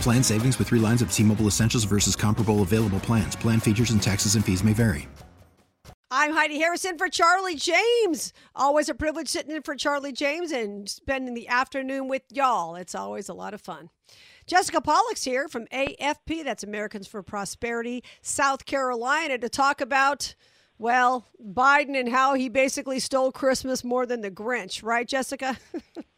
[0.00, 3.34] Plan savings with three lines of T Mobile Essentials versus comparable available plans.
[3.34, 5.08] Plan features and taxes and fees may vary.
[6.12, 8.32] I'm Heidi Harris in for Charlie James.
[8.54, 12.76] Always a privilege sitting in for Charlie James and spending the afternoon with y'all.
[12.76, 13.90] It's always a lot of fun.
[14.46, 20.36] Jessica Pollock's here from AFP, that's Americans for Prosperity, South Carolina, to talk about,
[20.78, 25.58] well, Biden and how he basically stole Christmas more than the Grinch, right, Jessica?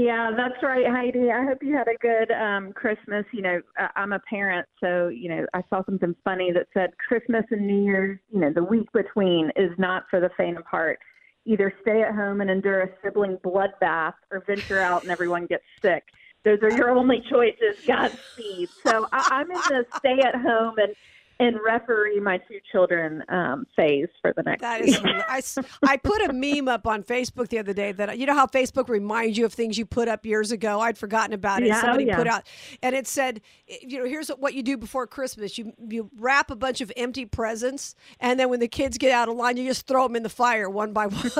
[0.00, 1.30] Yeah, that's right, Heidi.
[1.30, 3.26] I hope you had a good um, Christmas.
[3.32, 3.60] You know,
[3.96, 7.82] I'm a parent, so you know, I saw something funny that said Christmas and New
[7.82, 8.18] Year's.
[8.32, 10.98] You know, the week between is not for the faint of heart.
[11.44, 15.64] Either stay at home and endure a sibling bloodbath, or venture out and everyone gets
[15.82, 16.04] sick.
[16.46, 17.84] Those are your only choices.
[17.86, 18.70] Godspeed.
[18.86, 20.94] So I, I'm in the stay at home and
[21.40, 24.60] and referee my two children um, phase for the next.
[24.60, 25.42] That is, I,
[25.82, 28.88] I put a meme up on Facebook the other day that you know how Facebook
[28.88, 30.80] reminds you of things you put up years ago.
[30.80, 31.68] I'd forgotten about it.
[31.68, 32.16] Yeah, oh, Somebody yeah.
[32.16, 32.46] put out,
[32.82, 36.56] and it said, you know, here's what you do before Christmas: you you wrap a
[36.56, 39.86] bunch of empty presents, and then when the kids get out of line, you just
[39.86, 41.30] throw them in the fire one by one.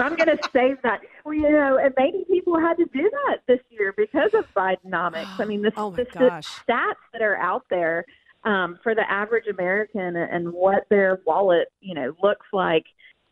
[0.00, 1.00] I'm going to save that.
[1.24, 5.38] Well, you know, and maybe people had to do that this year because of Bidenomics.
[5.38, 8.06] I mean, the, Oh, the, the stats that are out there
[8.44, 12.84] um, for the average American and what their wallet, you know, looks like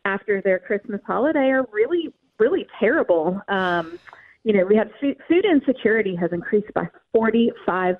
[0.05, 3.41] after their Christmas holiday are really, really terrible.
[3.47, 3.99] Um,
[4.43, 7.97] you know, we have food, food insecurity has increased by 45%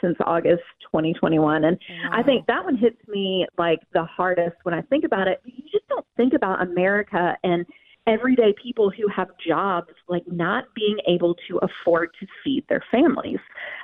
[0.00, 1.64] since August 2021.
[1.64, 1.78] And
[2.10, 5.42] I think that one hits me like the hardest when I think about it.
[5.44, 7.66] You just don't think about America and
[8.06, 13.40] everyday people who have jobs like not being able to afford to feed their families.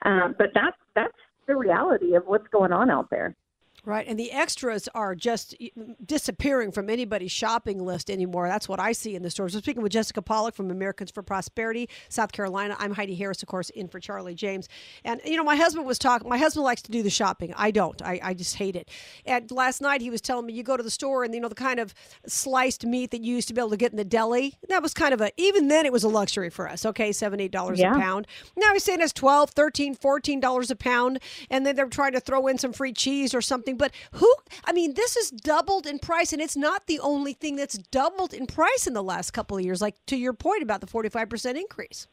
[0.07, 1.13] Um, but that's, that's
[1.47, 3.37] the reality of what's going on out there.
[3.85, 5.57] Right, and the extras are just
[6.05, 8.47] disappearing from anybody's shopping list anymore.
[8.47, 9.57] That's what I see in the stores.
[9.57, 12.77] I'm speaking with Jessica Pollock from Americans for Prosperity, South Carolina.
[12.79, 14.69] I'm Heidi Harris, of course, in for Charlie James.
[15.05, 16.29] And you know, my husband was talking.
[16.29, 17.53] My husband likes to do the shopping.
[17.57, 18.01] I don't.
[18.03, 18.89] I, I just hate it.
[19.27, 21.49] And last night he was telling me, you go to the store and you know
[21.49, 21.93] the kind of
[22.29, 24.55] sliced meat that you used to be able to get in the deli.
[24.69, 25.33] That was kind of a.
[25.37, 26.87] Even then, it was a luxury for us.
[26.87, 27.97] Okay, seven eight dollars Yeah.
[27.97, 28.29] a pound.
[28.57, 31.19] Now he's saying it's 12 13 14 dollars a pound
[31.51, 34.35] and then they're trying to throw in some free cheese or something but who
[34.65, 38.33] i mean this is doubled in price and it's not the only thing that's doubled
[38.33, 41.57] in price in the last couple of years like to your point about the 45%
[41.57, 42.07] increase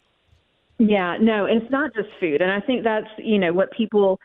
[0.79, 4.19] Yeah, no, it's not just food, and I think that's you know what people.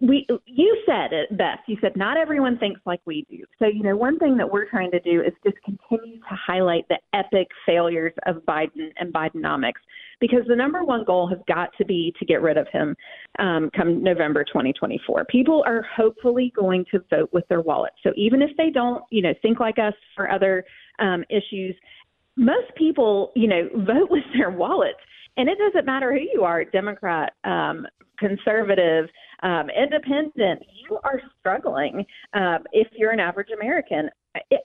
[0.00, 1.60] We you said it best.
[1.66, 3.44] You said not everyone thinks like we do.
[3.60, 6.86] So you know one thing that we're trying to do is just continue to highlight
[6.88, 9.82] the epic failures of Biden and Bidenomics,
[10.20, 12.96] because the number one goal has got to be to get rid of him
[13.38, 15.24] um, come November 2024.
[15.26, 17.92] People are hopefully going to vote with their wallet.
[18.02, 20.64] So even if they don't, you know, think like us for other
[20.98, 21.74] um, issues,
[22.36, 24.98] most people, you know, vote with their wallets.
[25.36, 27.86] And it doesn't matter who you are Democrat, um,
[28.18, 29.06] conservative,
[29.42, 34.08] um, independent, you are struggling um, if you're an average American.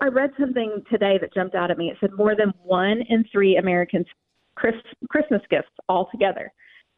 [0.02, 1.90] I, read something today that jumped out at me.
[1.90, 4.08] It said more than one in three Americans
[5.10, 6.52] Christmas gifts altogether.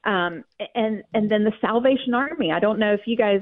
[0.03, 2.51] Um, and and then the Salvation Army.
[2.51, 3.41] I don't know if you guys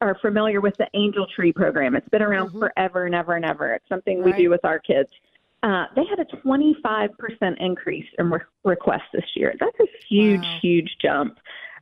[0.00, 1.96] are familiar with the Angel Tree program.
[1.96, 3.72] It's been around forever and ever and ever.
[3.74, 4.38] It's something we Right.
[4.42, 5.10] do with our kids.
[5.64, 9.52] Uh, they had a 25% increase in re- requests this year.
[9.58, 10.58] That's a huge, Wow.
[10.62, 11.38] huge jump.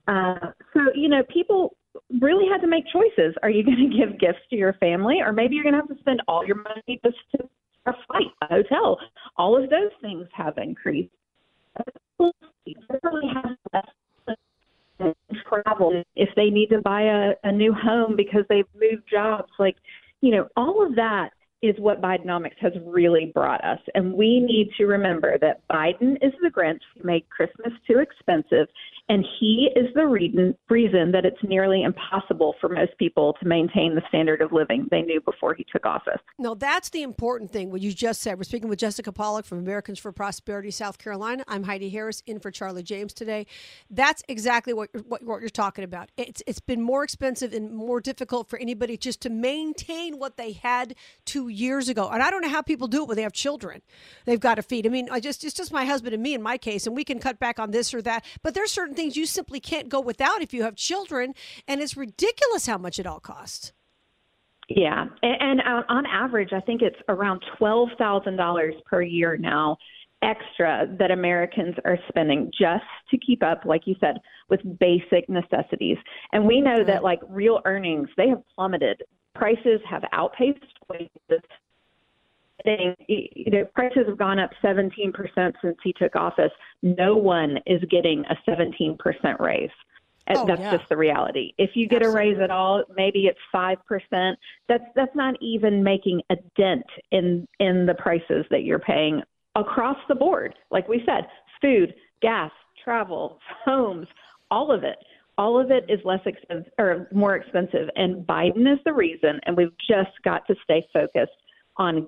[0.09, 1.77] Uh, so, you know, people
[2.21, 3.35] really had to make choices.
[3.43, 5.89] Are you going to give gifts to your family, or maybe you're going to have
[5.89, 7.49] to spend all your money just to
[7.87, 8.99] a flight, a hotel?
[9.37, 11.13] All of those things have increased.
[15.49, 19.51] Travel if they need to buy a, a new home because they've moved jobs.
[19.59, 19.77] Like,
[20.21, 21.31] you know, all of that
[21.63, 23.79] is what Bidenomics has really brought us.
[23.95, 28.69] And we need to remember that Biden is the Grinch who made Christmas too expensive
[29.09, 33.95] And he is the reason, reason that it's nearly impossible for most people to maintain
[33.95, 36.21] the standard of living they knew before he took office.
[36.39, 38.39] No, that's the important thing, what you just said.
[38.39, 41.45] We're speaking with Jessica Pollock from Americans for Prosperity, South Carolina.
[41.49, 43.47] I'm Heidi Harris, in for Charlie James today.
[43.91, 46.11] That's exactly what what, what you're talking about.
[46.17, 50.53] It's, it's been more expensive and more difficult for anybody just to maintain what they
[50.53, 50.95] had
[51.27, 52.09] two years ago.
[52.09, 53.83] And I don't know how people do it when they have children
[54.25, 54.87] they've got to feed.
[54.87, 57.05] I mean, I just it's just my husband and me in my case, and we
[57.05, 58.25] can cut back on this or that.
[58.43, 61.35] But there's certain things you simply can't go without if you have children,
[61.69, 63.73] and it's ridiculous how much it all costs.
[64.69, 69.37] Yeah, and, and uh, on average, I think it's around twelve thousand dollars per year
[69.37, 69.77] now
[70.25, 74.17] extra that Americans are spending just to keep up, like you said,
[74.49, 75.99] with basic necessities.
[76.33, 79.03] And we know that like real earnings, they have plummeted.
[79.35, 81.43] Prices have outpaced wages
[82.65, 85.13] you know, prices have gone up 17%
[85.63, 86.53] since he took office.
[86.83, 89.71] No one is getting a 17% raise.
[90.29, 90.77] Oh, that's yeah.
[90.77, 91.53] just the reality.
[91.59, 92.31] If you get Absolutely.
[92.31, 94.39] a raise at all, maybe it's five percent.
[94.69, 99.23] That's that's not even making a dent in in the prices that you're paying
[99.55, 100.55] across the board.
[100.71, 101.27] Like we said,
[101.61, 102.51] food, gas,
[102.83, 104.07] travel, homes,
[104.51, 104.97] all of it.
[105.37, 109.41] All of it is less expensive or more expensive, and Biden is the reason.
[109.45, 111.33] And we've just got to stay focused
[111.77, 112.07] on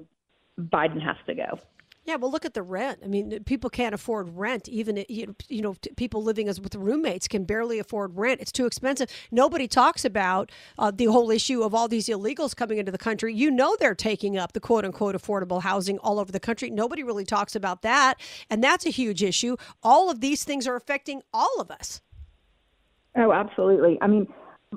[0.59, 1.59] Biden has to go.
[2.07, 3.01] Yeah, well, look at the rent.
[3.05, 4.69] I mean, people can't afford rent.
[4.69, 8.41] Even you know, people living as with roommates can barely afford rent.
[8.41, 9.11] It's too expensive.
[9.33, 13.35] Nobody talks about uh, the whole issue of all these illegals coming into the country.
[13.35, 16.71] You know, they're taking up the quote unquote affordable housing all over the country.
[16.71, 19.57] Nobody really talks about that, and that's a huge issue.
[19.83, 22.01] All of these things are affecting all of us.
[23.17, 23.99] Oh, absolutely.
[24.01, 24.33] I mean,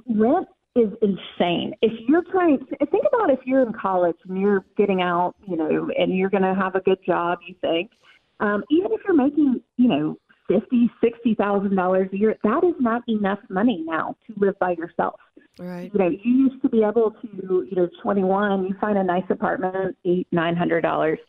[0.08, 1.74] rent is insane.
[1.82, 5.90] If you're trying, think about if you're in college and you're getting out, you know,
[5.98, 7.92] and you're going to have a good job, you think,
[8.40, 10.18] um, even if you're making, you know,
[10.48, 14.72] fifty, sixty thousand dollars a year, that is not enough money now to live by
[14.72, 15.20] yourself.
[15.60, 15.92] Right.
[15.94, 17.28] You know, you used to be able to,
[17.70, 21.20] you know, twenty one, you find a nice apartment, eight, nine hundred dollars.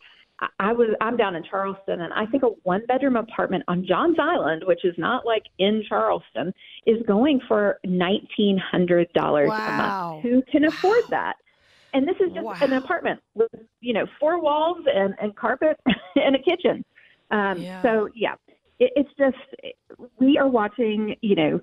[0.59, 4.17] I was I'm down in Charleston, and I think a one bedroom apartment on Johns
[4.19, 6.55] Island, which is not like in Charleston,
[6.87, 9.57] is going for nineteen hundred dollars wow.
[9.57, 10.23] a month.
[10.23, 11.37] Who can afford that?
[11.93, 12.57] And this is just wow.
[12.61, 13.51] an apartment with
[13.81, 15.79] you know four walls and and carpet
[16.17, 16.85] and a kitchen.
[17.31, 17.83] Um, yeah.
[17.83, 18.35] So yeah,
[18.79, 19.37] it, it's just
[20.19, 21.61] we are watching you know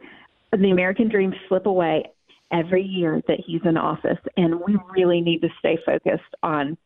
[0.51, 2.03] the American dream slip away
[2.51, 6.77] every year that he's in office, and we really need to stay focused on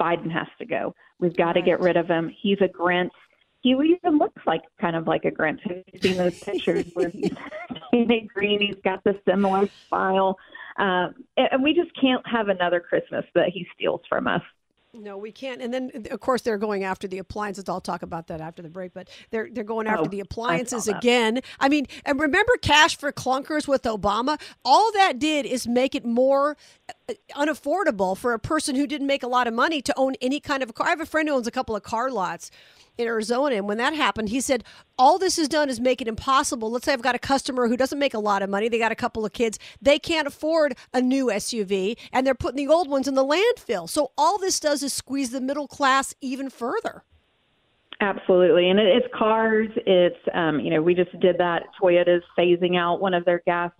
[0.00, 0.94] Biden has to go.
[1.20, 2.30] We've got to get rid of him.
[2.40, 3.10] He's a Grinch.
[3.62, 5.60] He even looks like kind of like a Grinch.
[5.62, 7.30] Have you seen those pictures where he's
[7.90, 8.60] painted green?
[8.60, 10.38] He's got the similar smile.
[10.76, 14.42] Um, and we just can't have another Christmas that he steals from us.
[14.96, 15.60] No, we can't.
[15.60, 17.68] And then, of course, they're going after the appliances.
[17.68, 18.94] I'll talk about that after the break.
[18.94, 21.40] But they're they're going after oh, the appliances I again.
[21.58, 24.40] I mean, and remember cash for clunkers with Obama?
[24.64, 26.56] All that did is make it more
[27.08, 30.38] uh, unaffordable for a person who didn't make a lot of money to own any
[30.38, 30.86] kind of a car.
[30.86, 32.52] I have a friend who owns a couple of car lots
[32.96, 33.56] in Arizona.
[33.56, 34.64] And when that happened, he said,
[34.98, 36.70] all this has done is make it impossible.
[36.70, 38.68] Let's say I've got a customer who doesn't make a lot of money.
[38.68, 39.58] They got a couple of kids.
[39.82, 43.88] They can't afford a new SUV and they're putting the old ones in the landfill.
[43.88, 47.02] So all this does is squeeze the middle class even further.
[48.00, 48.70] Absolutely.
[48.70, 49.68] And it's cars.
[49.86, 51.62] It's, um, you know, we just did that.
[51.80, 53.70] Toyota's phasing out one of their gas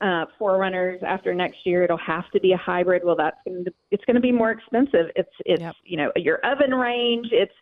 [0.00, 1.82] uh, 4Runners after next year.
[1.84, 3.02] It'll have to be a hybrid.
[3.04, 5.06] Well, that's going to, it's going to be more expensive.
[5.16, 5.74] It's, it's, yep.
[5.84, 7.28] you know, your oven range.
[7.32, 7.52] It's,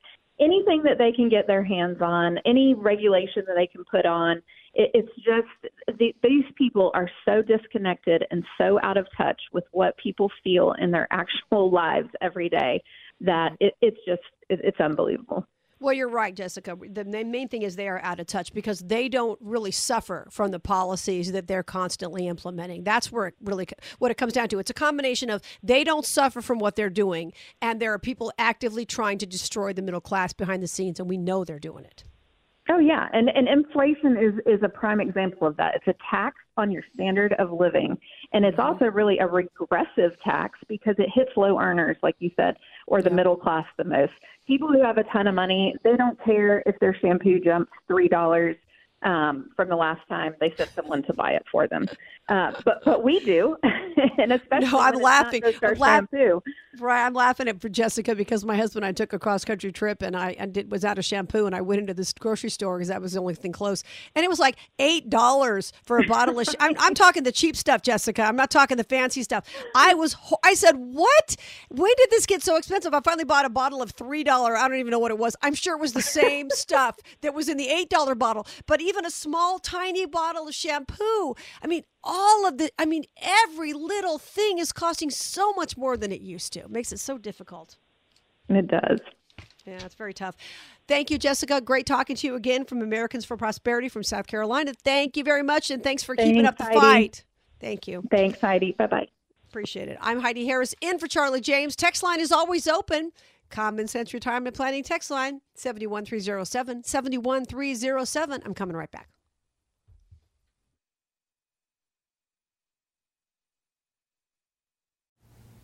[0.41, 4.43] anything that they can get their hands on, any regulation that they can put on.
[4.75, 9.65] It, it's just the, these people are so disconnected and so out of touch with
[9.71, 12.83] what people feel in their actual lives every day
[13.21, 15.47] that it, it's just it, it's unbelievable.
[15.85, 16.79] Well, you're right, Jessica.
[16.81, 20.51] The main thing is they are out of touch because they don't really suffer from
[20.51, 22.85] the policies that they're constantly implementing.
[22.85, 24.59] That's where it really what it comes down to.
[24.59, 28.33] It's a combination of they don't suffer from what they're doing, and there are people
[28.39, 31.85] actively trying to destroy the middle class behind the scenes, and we know they're doing
[31.85, 32.03] it.
[32.71, 35.75] Oh yeah, and and inflation is is a prime example of that.
[35.75, 37.99] It's a tax on your standard of living,
[38.33, 38.67] and it's mm-hmm.
[38.67, 42.57] also really a regressive tax because it hits low earners, like you said,
[42.87, 44.13] or the middle class the most.
[44.47, 48.09] People who have a ton of money, they don't care if their shampoo jumps three
[48.09, 48.57] dollars
[49.05, 51.89] um, from the last time they sent someone to buy it for them.
[52.29, 53.57] Uh, but but we do,
[54.19, 55.43] and especially no, I'm laughing.
[55.65, 56.05] I'm, laugh-
[56.81, 59.73] right, I'm laughing at for Jessica because my husband and I took a cross country
[59.73, 62.51] trip and I, I did, was out of shampoo and I went into this grocery
[62.51, 63.83] store because that was the only thing close
[64.15, 66.47] and it was like eight dollars for a bottle of.
[66.47, 68.23] Sh- I'm, I'm talking the cheap stuff, Jessica.
[68.23, 69.45] I'm not talking the fancy stuff.
[69.75, 71.37] I was ho- I said what?
[71.71, 72.95] When did this get so expensive?
[72.95, 74.57] I finally bought a bottle of three dollar.
[74.57, 75.37] I don't even know what it was.
[75.43, 78.47] I'm sure it was the same stuff that was in the eight dollar bottle.
[78.67, 81.35] But even even a small, tiny bottle of shampoo.
[81.63, 85.97] I mean, all of the, I mean, every little thing is costing so much more
[85.97, 86.61] than it used to.
[86.61, 87.77] It makes it so difficult.
[88.49, 89.01] It does.
[89.67, 90.37] Yeah, it's very tough.
[90.87, 91.61] Thank you, Jessica.
[91.61, 94.75] Great talking to you again from Americans for Prosperity from South Carolina.
[94.85, 96.79] Thank you very much, and thanks for keeping up the Heidi.
[96.79, 97.25] fight.
[97.61, 98.05] Thank you.
[98.11, 98.73] Thanks, Heidi.
[98.73, 99.09] Bye bye.
[99.49, 99.97] Appreciate it.
[100.03, 101.75] I'm Heidi Harris in for Charlie James.
[101.77, 103.13] Text line is always open.
[103.55, 108.43] Common Sense Retirement Planning text line 71307 71307.
[108.45, 109.09] I'm coming right back.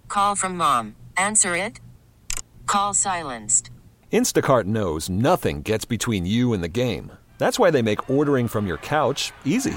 [0.06, 0.94] Call from mom.
[1.16, 1.80] Answer it.
[2.66, 3.70] Call silenced.
[4.12, 7.12] Instacart knows nothing gets between you and the game.
[7.38, 9.76] That's why they make ordering from your couch easy.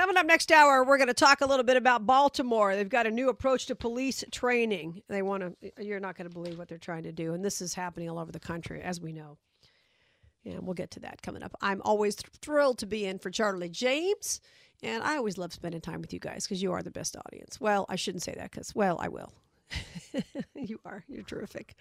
[0.00, 2.74] Coming up next hour, we're going to talk a little bit about Baltimore.
[2.74, 5.02] They've got a new approach to police training.
[5.10, 7.34] They want to, you're not going to believe what they're trying to do.
[7.34, 9.36] And this is happening all over the country, as we know.
[10.46, 11.54] And we'll get to that coming up.
[11.60, 14.40] I'm always th- thrilled to be in for Charlie James.
[14.82, 17.60] And I always love spending time with you guys because you are the best audience.
[17.60, 19.34] Well, I shouldn't say that because, well, I will.
[20.54, 21.04] you are.
[21.08, 21.74] You're terrific.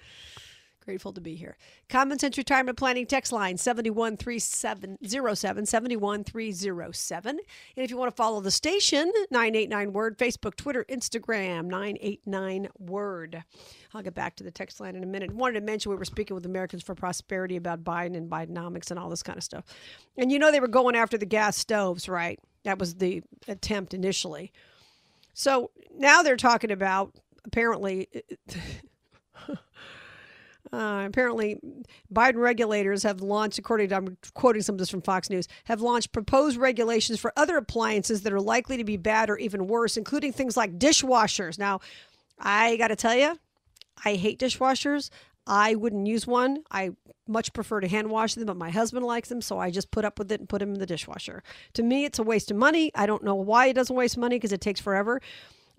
[0.86, 1.56] Grateful to be here.
[1.88, 7.30] Common Sense Retirement Planning text line 71307 71307.
[7.30, 7.40] And
[7.76, 13.44] if you want to follow the station, 989 Word, Facebook, Twitter, Instagram, 989 Word.
[13.94, 15.32] I'll get back to the text line in a minute.
[15.32, 19.00] Wanted to mention we were speaking with Americans for Prosperity about Biden and Bidenomics and
[19.00, 19.66] all this kind of stuff.
[20.18, 22.40] And you know they were going after the gas stoves, right?
[22.64, 24.52] That was the attempt initially.
[25.34, 27.14] So now they're talking about
[27.46, 28.08] apparently
[30.72, 31.60] Uh, apparently,
[32.14, 35.82] Biden regulators have launched, according to I'm quoting some of this from Fox News, have
[35.82, 39.98] launched proposed regulations for other appliances that are likely to be bad or even worse,
[39.98, 41.58] including things like dishwashers.
[41.58, 41.80] Now,
[42.38, 43.40] I got to tell you,
[44.06, 45.10] I hate dishwashers.
[45.48, 46.64] I wouldn't use one.
[46.70, 46.92] I
[47.28, 50.06] much prefer to hand wash them, but my husband likes them, so I just put
[50.06, 51.42] up with it and put them in the dishwasher.
[51.74, 52.92] To me, it's a waste of money.
[52.94, 55.22] I don't know why it doesn't waste money because it takes forever.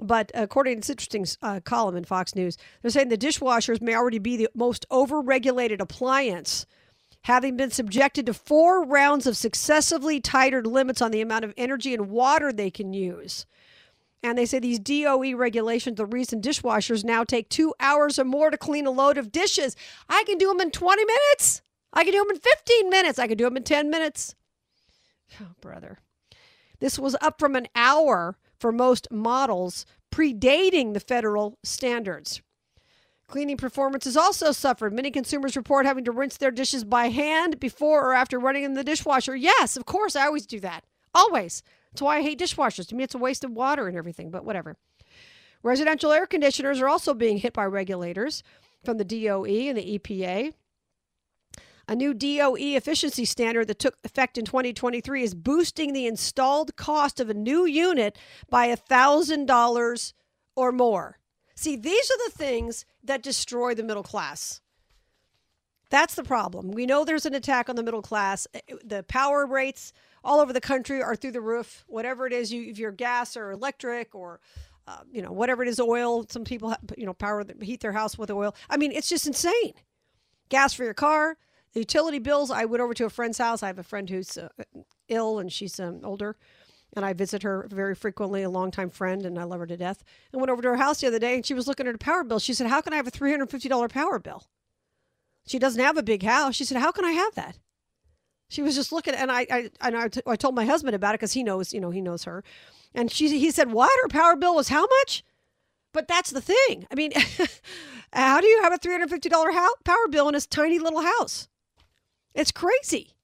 [0.00, 3.94] But according to this interesting uh, column in Fox News, they're saying the dishwashers may
[3.94, 6.64] already be the most overregulated appliance,
[7.22, 11.92] having been subjected to four rounds of successively tighter limits on the amount of energy
[11.92, 13.44] and water they can use.
[14.22, 18.50] And they say these DOE regulations, the reason dishwashers now take two hours or more
[18.50, 19.76] to clean a load of dishes.
[20.08, 21.62] I can do them in 20 minutes.
[21.92, 23.18] I can do them in 15 minutes.
[23.18, 24.34] I can do them in 10 minutes.
[25.40, 26.00] Oh, brother.
[26.80, 32.42] This was up from an hour for most models, predating the federal standards.
[33.26, 34.92] Cleaning performance has also suffered.
[34.92, 38.74] Many consumers report having to rinse their dishes by hand before or after running in
[38.74, 39.36] the dishwasher.
[39.36, 40.84] Yes, of course, I always do that.
[41.14, 41.62] Always.
[41.90, 42.88] That's why I hate dishwashers.
[42.88, 44.76] To me, it's a waste of water and everything, but whatever.
[45.62, 48.42] Residential air conditioners are also being hit by regulators
[48.84, 50.52] from the DOE and the EPA.
[51.90, 57.18] A new DOE efficiency standard that took effect in 2023 is boosting the installed cost
[57.18, 58.16] of a new unit
[58.48, 60.12] by $1,000
[60.54, 61.18] or more.
[61.56, 64.60] See, these are the things that destroy the middle class.
[65.90, 66.70] That's the problem.
[66.70, 68.46] We know there's an attack on the middle class.
[68.84, 69.92] The power rates
[70.22, 71.84] all over the country are through the roof.
[71.88, 74.38] Whatever it is, you if you're gas or electric or
[74.86, 76.24] uh, you know whatever it is, oil.
[76.28, 78.54] Some people you know power heat their house with oil.
[78.68, 79.72] I mean, it's just insane.
[80.50, 81.36] Gas for your car,
[81.72, 83.62] The utility bills, I went over to a friend's house.
[83.62, 84.48] I have a friend who's uh,
[85.08, 86.36] ill and she's um, older,
[86.94, 90.02] and I visit her very frequently, a longtime friend, and I love her to death.
[90.34, 91.98] I went over to her house the other day and she was looking at her
[91.98, 92.40] power bill.
[92.40, 94.44] She said, How can I have a $350 power bill?
[95.46, 96.56] She doesn't have a big house.
[96.56, 97.58] She said, How can I have that?
[98.50, 101.14] She was just looking, and I, I, and I, t- I told my husband about
[101.14, 102.42] it because he knows, you know, he knows her,
[102.96, 103.92] and she, he said, "What?
[104.02, 105.22] Her power bill was how much?"
[105.92, 106.84] But that's the thing.
[106.90, 107.12] I mean,
[108.12, 109.52] how do you have a three hundred fifty dollar
[109.84, 111.48] power bill in this tiny little house?
[112.34, 113.14] It's crazy.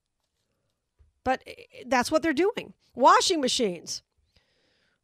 [1.25, 1.53] But eh,
[1.87, 2.75] that's what they're doing.
[2.95, 4.03] Washing machines.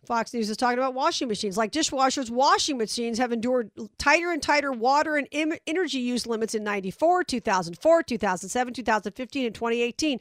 [0.04, 1.56] Fox News is talking about washing machines.
[1.56, 5.28] Like dishwashers, washing machines have endured tighter and tighter water and
[5.66, 10.18] energy use limits in 94, 2004, 2007, 2015, and 2018.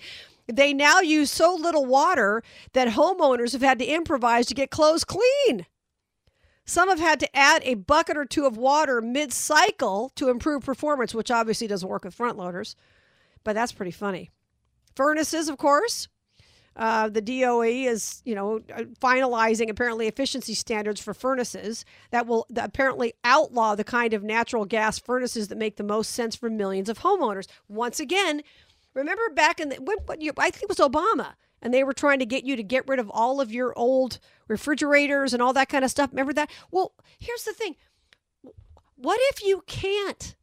[0.48, 5.04] They now use so little water that homeowners have had to improvise to get clothes
[5.04, 5.66] clean.
[6.66, 10.64] Some have had to add a bucket or two of water mid cycle to improve
[10.64, 12.76] performance, which obviously doesn't work with front loaders,
[13.44, 14.30] but that's pretty funny.
[14.96, 16.08] Furnaces, of course,
[16.76, 22.48] uh, the DOE is, you know, uh, finalizing apparently efficiency standards for furnaces that will
[22.56, 26.88] apparently outlaw the kind of natural gas furnaces that make the most sense for millions
[26.88, 27.48] of homeowners.
[27.68, 28.42] Once again,
[28.94, 31.94] remember back in the, when, when you, I think it was Obama, and they were
[31.94, 35.54] trying to get you to get rid of all of your old refrigerators and all
[35.54, 36.10] that kind of stuff.
[36.12, 36.50] Remember that?
[36.72, 37.76] Well, here's the thing.
[38.96, 40.36] What if you can't?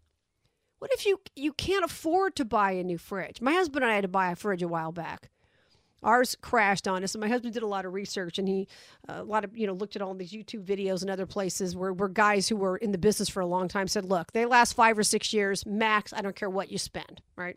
[0.78, 3.40] What if you you can't afford to buy a new fridge?
[3.40, 5.30] My husband and I had to buy a fridge a while back.
[6.02, 8.68] Ours crashed on us and my husband did a lot of research and he
[9.08, 11.74] uh, a lot of you know looked at all these youtube videos and other places
[11.74, 14.46] where, where guys who were in the business for a long time said look they
[14.46, 17.56] last five or six years max i don't care what you spend right?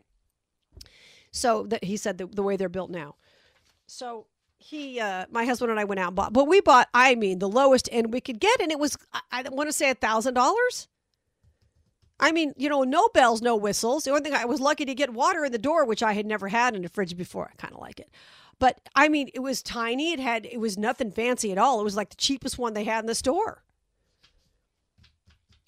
[1.30, 3.14] So that he said the, the way they're built now.
[3.86, 4.26] So
[4.58, 7.40] he uh, my husband and i went out and bought but we bought i mean
[7.40, 9.94] the lowest end we could get and it was i, I want to say a
[9.94, 10.86] thousand dollars
[12.22, 14.04] I mean, you know, no bells, no whistles.
[14.04, 16.24] The only thing I was lucky to get water in the door, which I had
[16.24, 17.50] never had in a fridge before.
[17.52, 18.10] I kind of like it.
[18.60, 20.12] But I mean, it was tiny.
[20.12, 21.80] It had it was nothing fancy at all.
[21.80, 23.64] It was like the cheapest one they had in the store.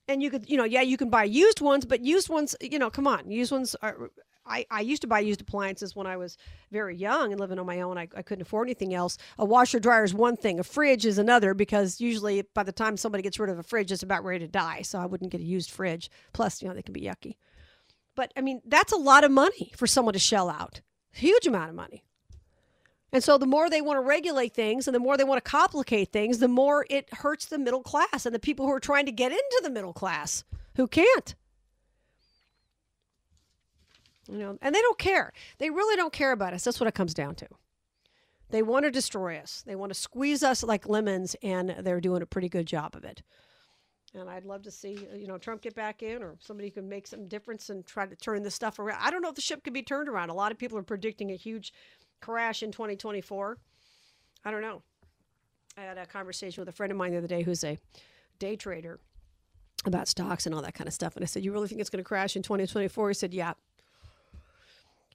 [0.07, 2.79] And you could, you know, yeah, you can buy used ones, but used ones, you
[2.79, 4.11] know, come on, used ones are
[4.47, 6.37] I, I used to buy used appliances when I was
[6.71, 7.99] very young and living on my own.
[7.99, 9.17] I, I couldn't afford anything else.
[9.39, 12.97] A washer dryer is one thing, a fridge is another because usually by the time
[12.97, 14.83] somebody gets rid of a fridge, it's about ready to die.
[14.83, 16.11] So I wouldn't get a used fridge.
[16.33, 17.37] Plus, you know, they can be yucky.
[18.15, 20.81] But I mean, that's a lot of money for someone to shell out.
[21.13, 22.05] Huge amount of money.
[23.13, 25.49] And so the more they want to regulate things and the more they want to
[25.49, 29.07] complicate things, the more it hurts the middle class and the people who are trying
[29.07, 30.43] to get into the middle class
[30.77, 31.37] who can't.
[34.31, 35.33] You know, and they don't care.
[35.59, 36.65] They really don't care about us.
[36.65, 37.49] That's what it comes down to.
[38.51, 39.63] They want to destroy us.
[39.67, 43.05] They want to squeeze us like lemons, and they're doing a pretty good job of
[43.05, 43.23] it.
[44.15, 46.89] And I'd love to see, uh, you know, Trump get back in, or somebody can
[46.89, 49.01] make some difference and try to turn this stuff around.
[49.03, 50.31] I don't know if the ship can be turned around.
[50.31, 51.73] A lot of people are predicting a huge
[52.21, 53.59] crash in 2024.
[54.45, 54.83] I don't know.
[55.77, 57.79] I had a conversation with a friend of mine the other day who's a
[58.39, 59.01] day trader
[59.85, 61.17] about stocks and all that kind of stuff.
[61.17, 63.09] And I said, You really think it's going to crash in 2024?
[63.09, 63.55] He said, Yeah.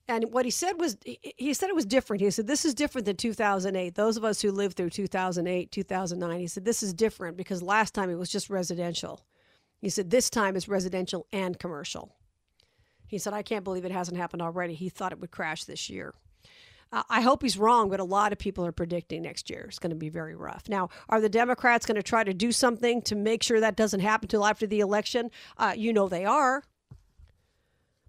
[0.09, 2.21] And what he said was, he said it was different.
[2.21, 3.93] He said, This is different than 2008.
[3.93, 7.93] Those of us who lived through 2008, 2009, he said, This is different because last
[7.93, 9.23] time it was just residential.
[9.77, 12.15] He said, This time it's residential and commercial.
[13.05, 14.73] He said, I can't believe it hasn't happened already.
[14.73, 16.15] He thought it would crash this year.
[16.91, 19.77] Uh, I hope he's wrong, but a lot of people are predicting next year is
[19.77, 20.63] going to be very rough.
[20.67, 23.99] Now, are the Democrats going to try to do something to make sure that doesn't
[23.99, 25.29] happen until after the election?
[25.55, 26.63] Uh, you know they are.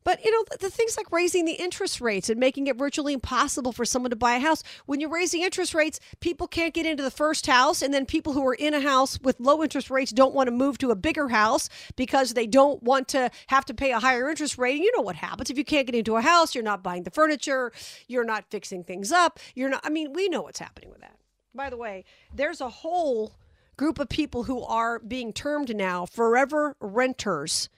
[0.02, 3.72] But you know the, things like raising the interest rates and making it virtually impossible
[3.72, 4.62] for someone to buy a house.
[4.86, 8.32] When you're raising interest rates, people can't get into the first house, and then people
[8.32, 10.96] who are in a house with low interest rates don't want to move to a
[10.96, 14.76] bigger house because they don't want to have to pay a higher interest rate.
[14.76, 16.54] And you know what happens if you can't get into a house?
[16.54, 17.72] You're not buying the furniture,
[18.08, 19.38] you're not fixing things up.
[19.54, 19.80] You're not.
[19.84, 21.16] I mean, we know what's happening with that.
[21.54, 23.34] By the way, there's a whole
[23.76, 27.68] group of people who are being termed now forever renters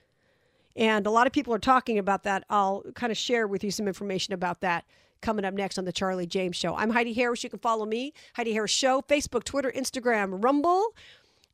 [0.75, 2.45] and a lot of people are talking about that.
[2.49, 4.85] I'll kind of share with you some information about that
[5.21, 6.75] coming up next on the Charlie James Show.
[6.75, 7.43] I'm Heidi Harris.
[7.43, 10.93] You can follow me, Heidi Harris Show, Facebook, Twitter, Instagram, Rumble.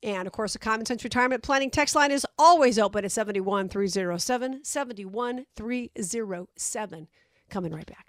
[0.01, 4.63] And of course, the Common Sense Retirement Planning text line is always open at 71307
[4.63, 7.07] 71307.
[7.49, 8.08] Coming right back.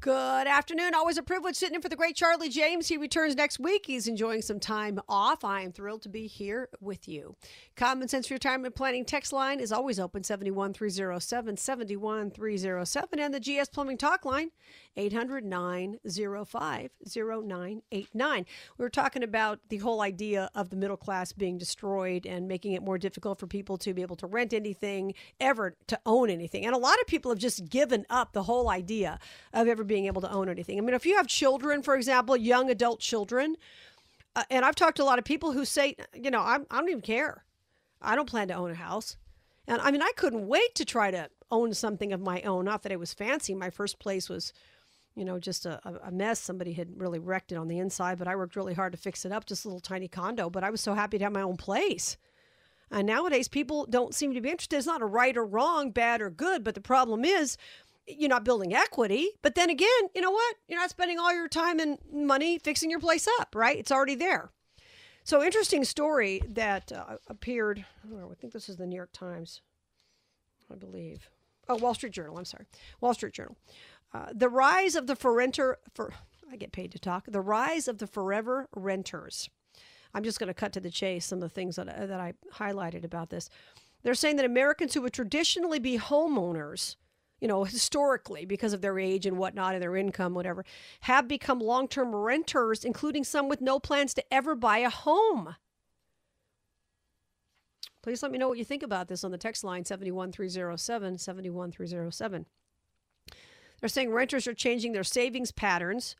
[0.00, 0.94] Good afternoon.
[0.94, 2.86] Always a privilege sitting in for the great Charlie James.
[2.86, 3.84] He returns next week.
[3.84, 5.42] He's enjoying some time off.
[5.42, 7.34] I am thrilled to be here with you.
[7.74, 13.98] Common Sense Retirement Planning text line is always open 71307 71307 and the GS Plumbing
[13.98, 14.52] Talk line
[14.98, 18.46] 800 905 0989.
[18.76, 22.72] We were talking about the whole idea of the middle class being destroyed and making
[22.72, 26.66] it more difficult for people to be able to rent anything, ever to own anything.
[26.66, 29.18] And a lot of people have just given up the whole idea
[29.52, 30.78] of ever being able to own anything.
[30.78, 33.56] I mean, if you have children, for example, young adult children,
[34.34, 36.80] uh, and I've talked to a lot of people who say, you know, I'm, I
[36.80, 37.44] don't even care.
[38.02, 39.16] I don't plan to own a house.
[39.66, 42.64] And I mean, I couldn't wait to try to own something of my own.
[42.64, 43.54] Not that it was fancy.
[43.54, 44.52] My first place was,
[45.18, 46.38] you know, just a, a mess.
[46.38, 49.24] Somebody had really wrecked it on the inside, but I worked really hard to fix
[49.24, 50.48] it up, just a little tiny condo.
[50.48, 52.16] But I was so happy to have my own place.
[52.90, 54.76] And nowadays, people don't seem to be interested.
[54.76, 57.56] It's not a right or wrong, bad or good, but the problem is
[58.06, 59.30] you're not building equity.
[59.42, 60.56] But then again, you know what?
[60.68, 63.76] You're not spending all your time and money fixing your place up, right?
[63.76, 64.50] It's already there.
[65.24, 67.84] So, interesting story that uh, appeared.
[68.10, 69.60] Oh, I think this is the New York Times,
[70.72, 71.28] I believe.
[71.68, 72.38] Oh, Wall Street Journal.
[72.38, 72.64] I'm sorry,
[73.02, 73.56] Wall Street Journal.
[74.12, 76.12] Uh, the rise of the for renter for
[76.50, 77.26] I get paid to talk.
[77.26, 79.50] The rise of the forever renters.
[80.14, 81.26] I'm just going to cut to the chase.
[81.26, 83.48] Some of the things that that I highlighted about this.
[84.02, 86.96] They're saying that Americans who would traditionally be homeowners
[87.40, 90.64] you know, historically because of their age and whatnot and their income, whatever,
[91.00, 95.54] have become long term renters, including some with no plans to ever buy a home.
[98.02, 102.46] Please let me know what you think about this on the text line 71307 71307.
[103.80, 106.16] They're saying renters are changing their savings patterns.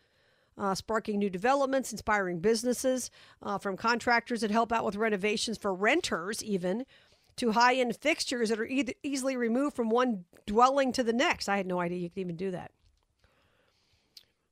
[0.56, 3.12] Uh, sparking new developments, inspiring businesses
[3.44, 6.84] uh, from contractors that help out with renovations for renters, even
[7.36, 11.48] to high end fixtures that are e- easily removed from one dwelling to the next.
[11.48, 12.72] I had no idea you could even do that.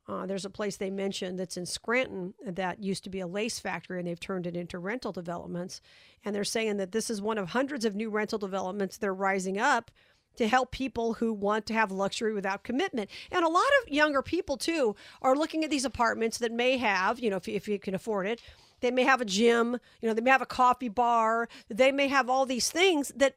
[0.08, 3.58] Uh, there's a place they mentioned that's in Scranton that used to be a lace
[3.58, 5.80] factory, and they've turned it into rental developments.
[6.24, 9.14] And they're saying that this is one of hundreds of new rental developments that are
[9.14, 9.90] rising up
[10.36, 13.10] to help people who want to have luxury without commitment.
[13.30, 17.18] And a lot of younger people, too, are looking at these apartments that may have,
[17.20, 18.40] you know, if, if you can afford it,
[18.80, 22.08] they may have a gym, you know, they may have a coffee bar, they may
[22.08, 23.36] have all these things that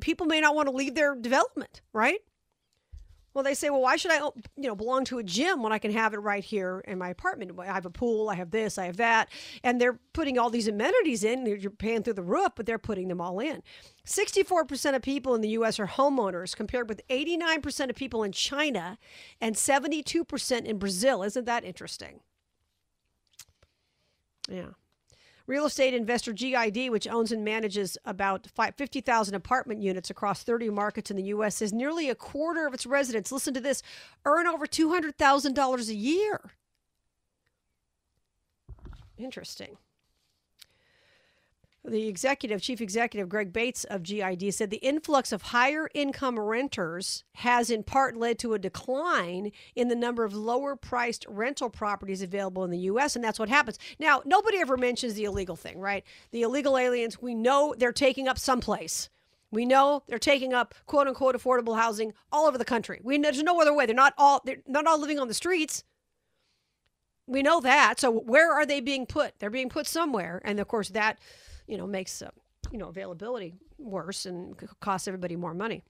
[0.00, 2.20] people may not want to leave their development, right?
[3.34, 5.78] Well, they say, well, why should I, you know, belong to a gym when I
[5.78, 7.58] can have it right here in my apartment?
[7.58, 9.30] I have a pool, I have this, I have that,
[9.62, 11.46] and they're putting all these amenities in.
[11.46, 13.62] You're paying through the roof, but they're putting them all in.
[14.06, 15.80] 64% of people in the U.S.
[15.80, 18.98] are homeowners, compared with 89% of people in China
[19.40, 21.22] and 72% in Brazil.
[21.22, 22.20] Isn't that interesting?
[24.48, 24.70] Yeah.
[25.46, 31.10] Real estate investor GID, which owns and manages about 50,000 apartment units across 30 markets
[31.10, 33.82] in the U.S., says nearly a quarter of its residents, listen to this,
[34.24, 36.40] earn over $200,000 a year.
[39.18, 39.76] Interesting.
[41.84, 47.24] The executive, chief executive Greg Bates of GID said the influx of higher income renters
[47.34, 52.22] has in part led to a decline in the number of lower priced rental properties
[52.22, 53.80] available in the US and that's what happens.
[53.98, 56.04] Now, nobody ever mentions the illegal thing, right?
[56.30, 59.10] The illegal aliens, we know they're taking up someplace.
[59.50, 63.00] We know they're taking up quote unquote affordable housing all over the country.
[63.02, 63.86] We there's no other way.
[63.86, 65.82] They're not all they're not all living on the streets.
[67.26, 67.98] We know that.
[67.98, 69.40] So where are they being put?
[69.40, 70.40] They're being put somewhere.
[70.44, 71.18] And of course that
[71.72, 72.28] you know, makes, uh,
[72.70, 75.82] you know, availability worse and costs everybody more money.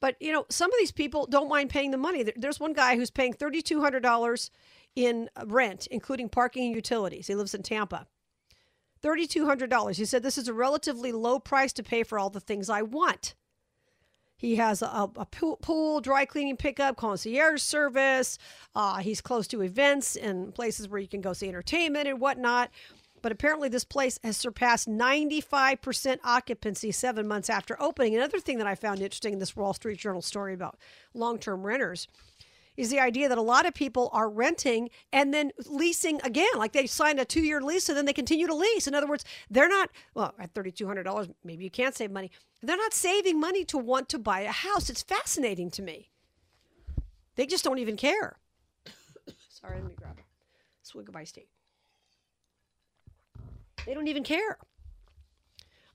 [0.00, 2.24] But, you know, some of these people don't mind paying the money.
[2.34, 4.50] There's one guy who's paying $3,200
[4.96, 7.28] in rent, including parking and utilities.
[7.28, 8.08] He lives in Tampa.
[9.04, 9.94] $3,200.
[9.94, 12.82] He said, This is a relatively low price to pay for all the things I
[12.82, 13.36] want.
[14.36, 18.38] He has a, a pool, pool, dry cleaning pickup, concierge service.
[18.74, 22.70] Uh, he's close to events and places where you can go see entertainment and whatnot
[23.22, 28.14] but apparently this place has surpassed 95% occupancy seven months after opening.
[28.14, 30.78] Another thing that I found interesting in this Wall Street Journal story about
[31.14, 32.08] long term renters
[32.76, 36.46] is the idea that a lot of people are renting and then leasing again.
[36.56, 38.86] Like they sign a two year lease and then they continue to lease.
[38.86, 42.30] In other words, they're not, well, at $3,200, maybe you can't save money.
[42.62, 44.90] They're not saving money to want to buy a house.
[44.90, 46.10] It's fascinating to me.
[47.36, 48.38] They just don't even care.
[49.48, 50.22] Sorry, let me grab a
[50.82, 51.48] swig of iced tea.
[53.86, 54.58] They don't even care.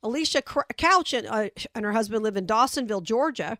[0.01, 3.57] Alicia Couch and, uh, and her husband live in Dawsonville, Georgia.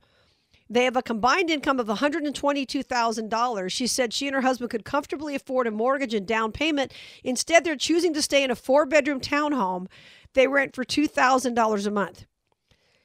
[0.69, 3.69] They have a combined income of $122,000.
[3.71, 6.93] She said she and her husband could comfortably afford a mortgage and down payment.
[7.23, 9.87] Instead, they're choosing to stay in a four bedroom townhome
[10.33, 12.25] they rent for $2,000 a month.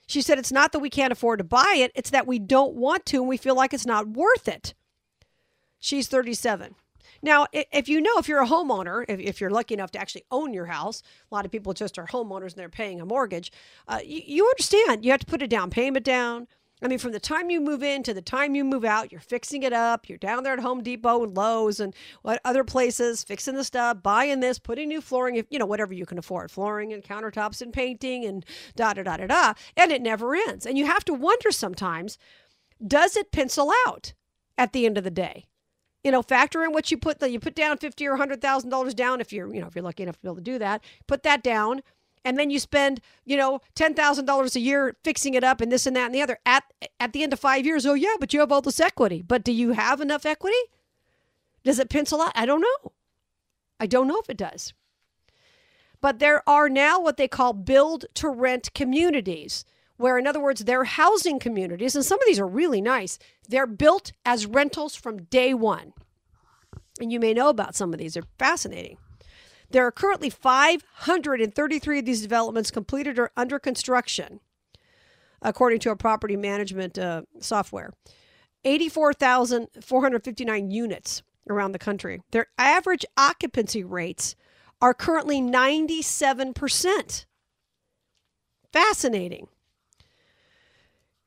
[0.07, 2.75] She said it's not that we can't afford to buy it, it's that we don't
[2.75, 4.75] want to and we feel like it's not worth it.
[5.81, 6.77] She's 37.
[7.27, 10.23] Now, if you know, if you're a homeowner, if, if, you're lucky enough to actually
[10.31, 13.51] own your house, a lot of people just are homeowners and they're paying a mortgage.
[13.89, 16.47] Uh, you, you understand you have to put a down payment down.
[16.81, 19.21] I mean, from the time you move in to the time you move out, you're
[19.21, 20.09] fixing it up.
[20.09, 24.05] You're down there at Home Depot and Lowe's and what other places, fixing the stuff,
[24.05, 27.61] buying this, putting new flooring, if you know whatever you can afford, flooring and countertops
[27.61, 30.65] and painting and da da da da da, and it never ends.
[30.65, 32.19] And you have to wonder sometimes,
[32.87, 34.13] does it pencil out
[34.57, 35.47] at the end of the day?
[36.07, 38.71] You know, factor in what you put that you put down fifty or hundred thousand
[38.71, 40.57] dollars down if you're, you know, if you're lucky enough to be able to do
[40.57, 40.85] that.
[41.09, 41.83] Put that down,
[42.25, 45.73] and then you spend, you know, ten thousand dollars a year fixing it up and
[45.73, 46.39] this and that and the other.
[46.47, 46.63] At
[47.01, 49.21] at the end of five years, oh yeah, but you have all this equity.
[49.21, 50.55] But do you have enough equity?
[51.65, 52.31] Does it pencil out?
[52.37, 52.93] I don't know.
[53.81, 54.75] I don't know if it does.
[56.01, 59.65] But there are now what they call build to rent communities
[59.97, 63.19] where, in other words, they're housing communities, and some of these are really nice.
[63.49, 65.93] They're built as rentals from day one.
[67.01, 68.99] And you may know about some of these, they're fascinating.
[69.71, 74.39] There are currently 533 of these developments completed or under construction,
[75.43, 77.93] according to a property management uh, software.
[78.65, 82.21] 84,459 units around the country.
[82.33, 84.35] Their average occupancy rates
[84.81, 87.27] are currently 97%.
[88.73, 89.47] Fascinating.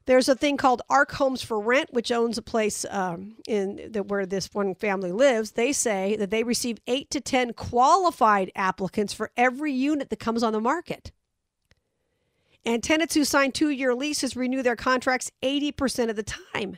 [0.09, 4.01] There's a thing called Arc Homes for Rent, which owns a place um, in the,
[4.01, 5.51] where this one family lives.
[5.51, 10.41] They say that they receive eight to ten qualified applicants for every unit that comes
[10.41, 11.11] on the market.
[12.65, 16.77] And tenants who sign two-year leases renew their contracts 80% of the time.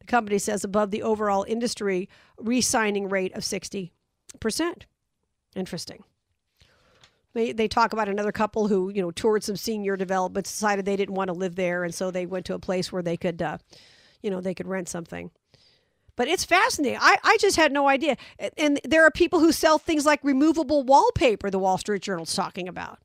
[0.00, 3.90] The company says above the overall industry re-signing rate of 60%.
[5.54, 6.04] Interesting.
[7.36, 10.96] They, they talk about another couple who, you know, toured some senior developments, decided they
[10.96, 11.84] didn't want to live there.
[11.84, 13.58] And so they went to a place where they could, uh,
[14.22, 15.30] you know, they could rent something.
[16.16, 16.98] But it's fascinating.
[16.98, 18.16] I, I just had no idea.
[18.56, 22.68] And there are people who sell things like removable wallpaper, the Wall Street Journal's talking
[22.68, 23.00] about.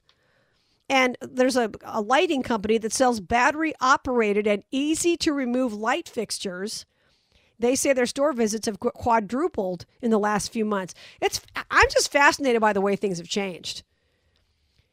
[0.88, 6.08] And there's a, a lighting company that sells battery operated and easy to remove light
[6.08, 6.86] fixtures.
[7.60, 10.94] They say their store visits have quadrupled in the last few months.
[11.20, 13.84] It's I'm just fascinated by the way things have changed.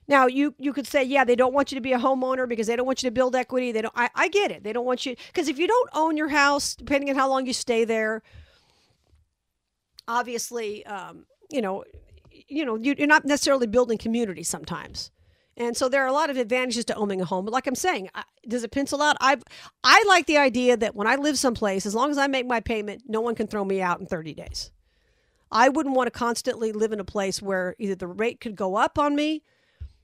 [0.09, 2.67] Now you you could say, yeah, they don't want you to be a homeowner because
[2.67, 3.73] they don't want you to build equity.
[3.73, 3.95] They don't.
[3.95, 4.65] I, I get it.
[4.65, 7.47] They don't want you because if you don't own your house, depending on how long
[7.47, 8.23] you stay there,
[10.09, 11.85] obviously, um, you know,
[12.31, 15.11] you know, you're not necessarily building community sometimes.
[15.59, 17.45] And so there are a lot of advantages to owning a home.
[17.45, 18.09] But like I'm saying,
[18.47, 19.17] does it pencil out?
[19.21, 19.37] I
[19.85, 22.61] I like the idea that when I live someplace, as long as I make my
[22.61, 24.71] payment, no one can throw me out in 30 days.
[25.51, 28.77] I wouldn't want to constantly live in a place where either the rate could go
[28.77, 29.43] up on me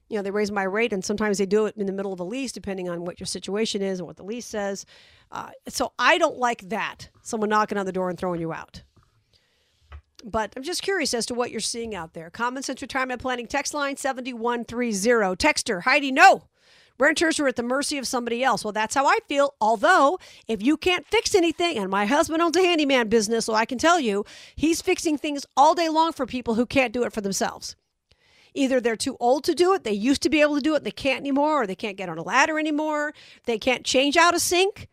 [0.09, 2.21] you know, they raise my rate, and sometimes they do it in the middle of
[2.21, 4.85] a lease, depending on what your situation is and what the lease says.
[5.33, 7.09] Uh, so I don't like that.
[7.23, 8.83] Someone knocking on the door and throwing you out.
[10.25, 12.31] But I'm just curious as to what you're seeing out there.
[12.31, 15.37] Common Sense Retirement Planning text line 7130.
[15.37, 16.45] Texter Heidi, no.
[16.99, 18.65] Renters are at the mercy of somebody else.
[18.65, 19.55] Well, that's how I feel.
[19.61, 23.65] Although, if you can't fix anything, and my husband owns a handyman business, so I
[23.65, 27.13] can tell you, he's fixing things all day long for people who can't do it
[27.13, 27.75] for themselves.
[28.55, 30.85] Either they're too old to do it, they used to be able to do it,
[30.85, 33.13] they can't anymore, or they can't get on a ladder anymore,
[33.45, 34.89] they can't change out a sink.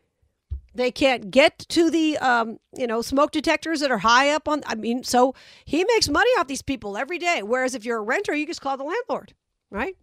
[0.74, 4.62] They can't get to the, um, you know, smoke detectors that are high up on.
[4.66, 7.42] I mean, so he makes money off these people every day.
[7.44, 9.34] Whereas if you're a renter, you just call the landlord,
[9.70, 9.98] right?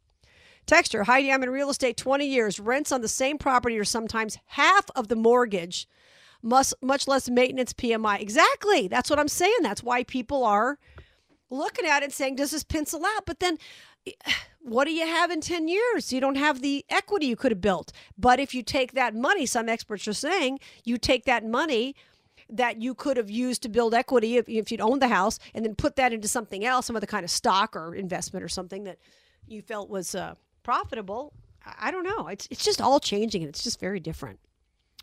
[0.66, 2.60] Texture, Heidi, I'm in real estate 20 years.
[2.60, 5.88] Rents on the same property are sometimes half of the mortgage,
[6.42, 8.20] much, much less maintenance PMI.
[8.20, 8.88] Exactly.
[8.88, 9.56] That's what I'm saying.
[9.62, 10.78] That's why people are
[11.50, 13.26] looking at it and saying, does this pencil out?
[13.26, 13.58] But then
[14.60, 16.12] what do you have in 10 years?
[16.12, 17.92] You don't have the equity you could have built.
[18.16, 21.94] But if you take that money, some experts are saying, you take that money
[22.50, 25.64] that you could have used to build equity if, if you'd owned the house and
[25.64, 28.84] then put that into something else, some other kind of stock or investment or something
[28.84, 28.98] that
[29.46, 31.32] you felt was uh, profitable.
[31.78, 32.28] I don't know.
[32.28, 34.38] It's, it's just all changing and it's just very different.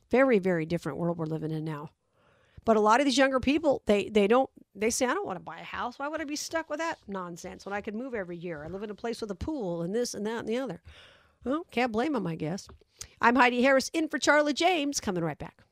[0.10, 1.92] Very, very different world we're living in now.
[2.64, 5.38] But a lot of these younger people, they they don't they say, I don't want
[5.38, 5.98] to buy a house.
[5.98, 8.64] Why would I be stuck with that nonsense when I could move every year?
[8.64, 10.82] I live in a place with a pool and this and that and the other.
[11.44, 12.68] Well, can't blame them, I guess.
[13.22, 15.65] I'm Heidi Harris in for Charlie James, coming right back.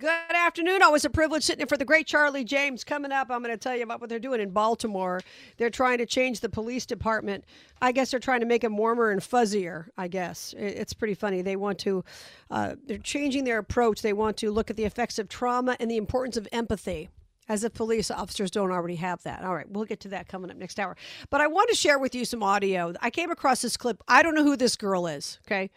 [0.00, 0.82] Good afternoon.
[0.82, 2.84] Always a privilege sitting in for the great Charlie James.
[2.84, 5.20] Coming up, I'm going to tell you about what they're doing in Baltimore.
[5.58, 7.44] They're trying to change the police department.
[7.82, 9.88] I guess they're trying to make them warmer and fuzzier.
[9.98, 11.42] I guess it's pretty funny.
[11.42, 12.02] They want to,
[12.50, 14.00] uh, they're changing their approach.
[14.00, 17.10] They want to look at the effects of trauma and the importance of empathy
[17.50, 19.44] as if police officers don't already have that.
[19.44, 20.96] All right, we'll get to that coming up next hour.
[21.28, 22.94] But I want to share with you some audio.
[23.02, 24.02] I came across this clip.
[24.08, 25.70] I don't know who this girl is, okay?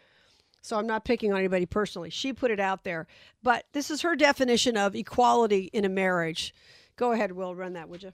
[0.63, 2.09] So I'm not picking on anybody personally.
[2.09, 3.05] She put it out there.
[3.43, 6.55] But this is her definition of equality in a marriage.
[6.95, 8.13] Go ahead, Will, run that, would you?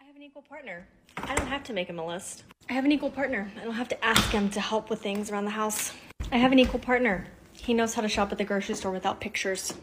[0.00, 0.86] I have an equal partner.
[1.18, 2.44] I don't have to make him a list.
[2.70, 3.50] I have an equal partner.
[3.60, 5.92] I don't have to ask him to help with things around the house.
[6.30, 7.26] I have an equal partner.
[7.52, 9.74] He knows how to shop at the grocery store without pictures.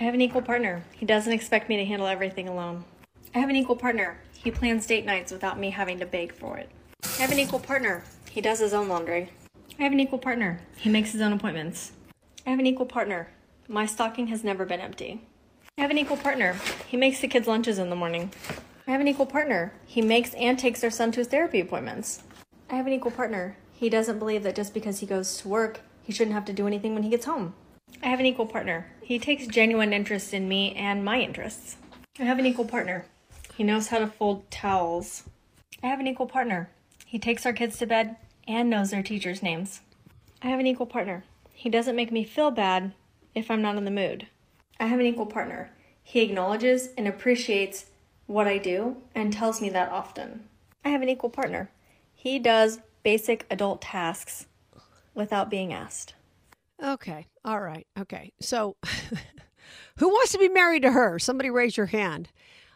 [0.00, 0.84] I have an equal partner.
[0.92, 2.84] He doesn't expect me to handle everything alone.
[3.34, 4.16] I have an equal partner.
[4.32, 6.70] He plans date nights without me having to beg for it.
[7.18, 8.04] I have an equal partner.
[8.30, 9.30] He does his own laundry.
[9.78, 10.60] I have an equal partner.
[10.76, 11.92] He makes his own appointments.
[12.46, 13.28] I have an equal partner.
[13.68, 15.22] My stocking has never been empty.
[15.78, 16.56] I have an equal partner.
[16.86, 18.30] He makes the kids' lunches in the morning.
[18.86, 19.72] I have an equal partner.
[19.86, 22.22] He makes and takes their son to his therapy appointments.
[22.70, 23.56] I have an equal partner.
[23.72, 26.66] He doesn't believe that just because he goes to work, he shouldn't have to do
[26.66, 27.54] anything when he gets home.
[28.02, 28.86] I have an equal partner.
[29.02, 31.76] He takes genuine interest in me and my interests.
[32.18, 33.06] I have an equal partner.
[33.56, 35.24] He knows how to fold towels.
[35.82, 36.70] I have an equal partner.
[37.06, 39.80] He takes our kids to bed and knows their teachers' names.
[40.42, 41.24] I have an equal partner.
[41.52, 42.92] He doesn't make me feel bad
[43.34, 44.26] if I'm not in the mood.
[44.80, 45.70] I have an equal partner.
[46.02, 47.86] He acknowledges and appreciates
[48.26, 50.48] what I do and tells me that often.
[50.84, 51.70] I have an equal partner.
[52.12, 54.46] He does basic adult tasks
[55.14, 56.14] without being asked.
[56.82, 57.26] Okay.
[57.44, 57.86] All right.
[57.98, 58.32] Okay.
[58.40, 58.76] So,
[59.98, 61.18] who wants to be married to her?
[61.18, 62.28] Somebody raise your hand.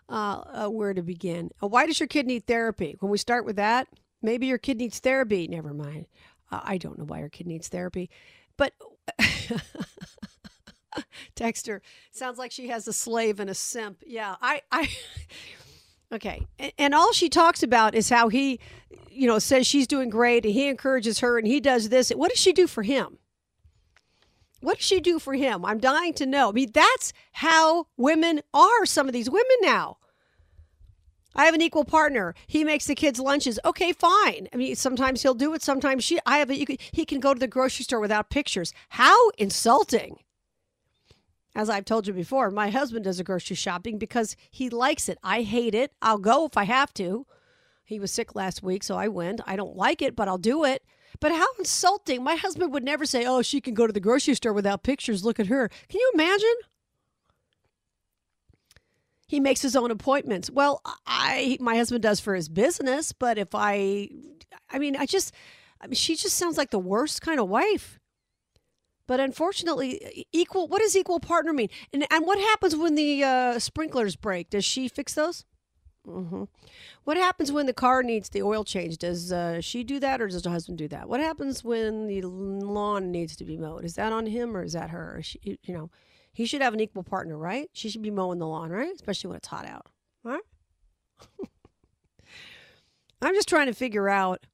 [0.08, 1.50] Uh, uh, where to begin?
[1.60, 2.96] Uh, why does your kid need therapy?
[3.00, 3.88] When we start with that,
[4.26, 5.46] Maybe your kid needs therapy.
[5.46, 6.06] Never mind.
[6.50, 8.10] I don't know why your kid needs therapy.
[8.56, 8.72] But
[11.36, 11.78] Texter
[12.10, 14.02] sounds like she has a slave and a simp.
[14.04, 14.90] Yeah, I, I.
[16.12, 16.46] Okay,
[16.78, 18.60] and all she talks about is how he,
[19.10, 22.10] you know, says she's doing great, and he encourages her, and he does this.
[22.10, 23.18] What does she do for him?
[24.60, 25.64] What does she do for him?
[25.64, 26.50] I'm dying to know.
[26.50, 28.86] I mean, that's how women are.
[28.86, 29.96] Some of these women now.
[31.36, 32.34] I have an equal partner.
[32.46, 33.60] He makes the kids lunches.
[33.64, 34.48] Okay, fine.
[34.52, 35.62] I mean, sometimes he'll do it.
[35.62, 36.18] Sometimes she.
[36.24, 36.64] I have a.
[36.64, 38.72] Can, he can go to the grocery store without pictures.
[38.88, 40.18] How insulting!
[41.54, 45.18] As I've told you before, my husband does a grocery shopping because he likes it.
[45.22, 45.92] I hate it.
[46.02, 47.26] I'll go if I have to.
[47.84, 49.40] He was sick last week, so I went.
[49.46, 50.82] I don't like it, but I'll do it.
[51.20, 52.22] But how insulting!
[52.24, 55.24] My husband would never say, "Oh, she can go to the grocery store without pictures.
[55.24, 56.54] Look at her." Can you imagine?
[59.26, 60.50] He makes his own appointments.
[60.50, 64.08] Well, I my husband does for his business, but if I
[64.70, 65.32] I mean, I just
[65.80, 67.98] I mean, she just sounds like the worst kind of wife.
[69.06, 71.68] But unfortunately, equal what does equal partner mean?
[71.92, 74.50] And and what happens when the uh, sprinklers break?
[74.50, 75.44] Does she fix those?
[76.06, 76.44] Mm-hmm.
[77.04, 78.98] What happens when the car needs the oil change?
[78.98, 81.08] Does uh, she do that, or does her husband do that?
[81.08, 83.84] What happens when the lawn needs to be mowed?
[83.84, 85.20] Is that on him, or is that her?
[85.22, 85.90] She, you know,
[86.36, 87.70] he should have an equal partner, right?
[87.72, 88.94] She should be mowing the lawn, right?
[88.94, 89.86] Especially when it's hot out.
[90.22, 90.42] Right?
[93.22, 94.44] I'm just trying to figure out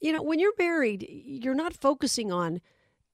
[0.00, 2.60] you know, when you're married, you're not focusing on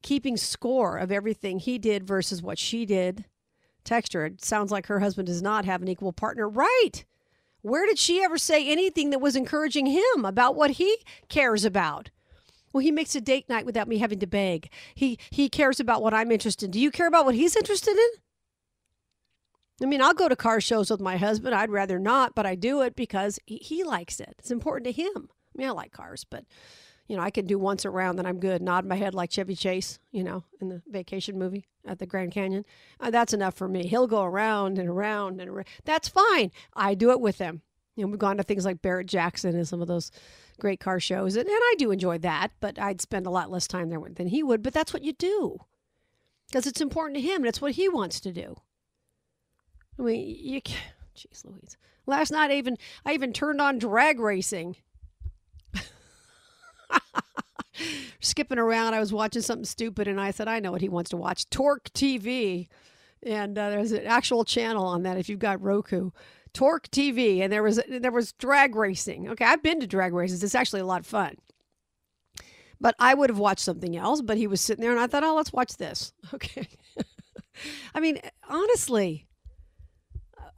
[0.02, 3.26] keeping score of everything he did versus what she did.
[3.84, 6.48] Texture, it sounds like her husband does not have an equal partner.
[6.48, 7.04] Right.
[7.62, 10.96] Where did she ever say anything that was encouraging him about what he
[11.28, 12.10] cares about?
[12.72, 14.70] Well, he makes a date night without me having to beg.
[14.94, 16.70] He he cares about what I'm interested in.
[16.70, 18.10] Do you care about what he's interested in?
[19.82, 21.54] I mean, I'll go to car shows with my husband.
[21.54, 24.34] I'd rather not, but I do it because he, he likes it.
[24.38, 25.30] It's important to him.
[25.30, 26.44] I mean, I like cars, but
[27.10, 28.62] you know, I can do once around, then I'm good.
[28.62, 32.30] Nod my head like Chevy Chase, you know, in the vacation movie at the Grand
[32.30, 32.64] Canyon.
[33.00, 33.88] Uh, that's enough for me.
[33.88, 35.66] He'll go around and around and around.
[35.84, 36.52] That's fine.
[36.74, 37.62] I do it with him.
[37.96, 40.12] You know, we've gone to things like Barrett Jackson and some of those
[40.60, 43.66] great car shows, and, and I do enjoy that, but I'd spend a lot less
[43.66, 44.62] time there than he would.
[44.62, 45.58] But that's what you do
[46.48, 48.56] because it's important to him and it's what he wants to do.
[49.98, 51.76] I mean, you, jeez Louise.
[52.06, 54.76] Last night, I even I even turned on drag racing.
[58.20, 61.10] Skipping around, I was watching something stupid, and I said, "I know what he wants
[61.10, 62.68] to watch: Torque TV."
[63.22, 66.10] and uh, there's an actual channel on that if you've got Roku.
[66.52, 69.28] Torque TV, and there was there was drag racing.
[69.30, 70.42] Okay, I've been to drag races.
[70.42, 71.36] It's actually a lot of fun.
[72.80, 74.22] But I would have watched something else.
[74.22, 76.12] But he was sitting there, and I thought, oh, let's watch this.
[76.34, 76.68] Okay.
[77.94, 79.26] I mean, honestly,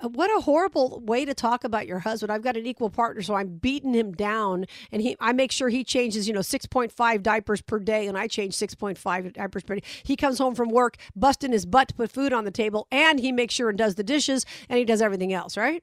[0.03, 2.33] what a horrible way to talk about your husband.
[2.33, 5.69] I've got an equal partner, so I'm beating him down, and he I make sure
[5.69, 9.83] he changes, you know, 6.5 diapers per day, and I change 6.5 diapers per day.
[10.03, 13.21] He comes home from work, busting his butt to put food on the table, and
[13.21, 15.83] he makes sure and does the dishes, and he does everything else, right?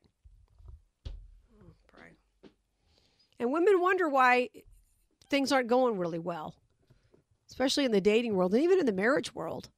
[3.39, 4.49] And women wonder why
[5.30, 6.55] things aren't going really well,
[7.49, 9.70] especially in the dating world and even in the marriage world.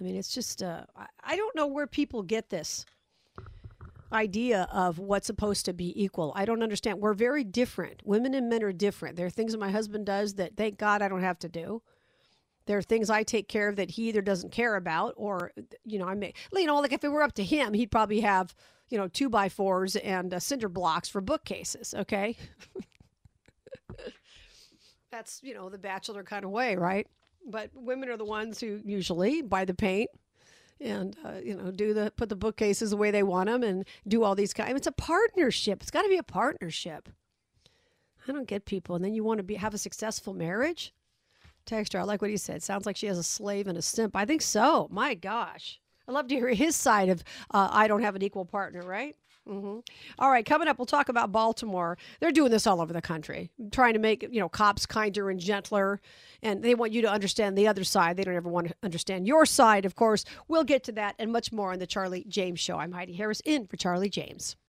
[0.00, 2.86] I mean, it's just, uh, I, I don't know where people get this
[4.12, 6.32] idea of what's supposed to be equal.
[6.36, 7.00] I don't understand.
[7.00, 8.02] We're very different.
[8.04, 9.16] Women and men are different.
[9.16, 11.82] There are things that my husband does that thank God I don't have to do.
[12.66, 15.52] There are things I take care of that he either doesn't care about or,
[15.84, 18.20] you know, I may, you know, like if it were up to him, he'd probably
[18.20, 18.54] have,
[18.88, 21.94] you know, two by fours and uh, cinder blocks for bookcases.
[21.96, 22.36] Okay.
[25.12, 27.06] That's, you know, the bachelor kind of way, right?
[27.48, 30.10] But women are the ones who usually buy the paint
[30.80, 33.84] and uh, you know do the put the bookcases the way they want them and
[34.06, 34.76] do all these kind.
[34.76, 35.82] It's a partnership.
[35.82, 37.08] It's got to be a partnership.
[38.28, 40.92] I don't get people, and then you want to be have a successful marriage.
[41.64, 42.62] Texture, I like what he said.
[42.62, 44.14] Sounds like she has a slave and a simp.
[44.14, 44.88] I think so.
[44.90, 48.44] My gosh, I love to hear his side of uh, I don't have an equal
[48.44, 49.16] partner, right?
[49.48, 49.78] Mm-hmm.
[50.18, 51.96] All right, coming up, we'll talk about Baltimore.
[52.20, 55.38] They're doing this all over the country, trying to make you know cops kinder and
[55.38, 56.00] gentler,
[56.42, 58.16] and they want you to understand the other side.
[58.16, 60.24] They don't ever want to understand your side, of course.
[60.48, 62.78] We'll get to that and much more on the Charlie James Show.
[62.78, 64.56] I'm Heidi Harris, in for Charlie James.